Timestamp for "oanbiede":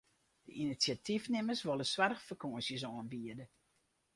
2.89-3.45